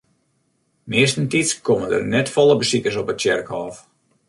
[0.93, 3.75] Meastentiids komme der net folle besikers op it tsjerkhôf.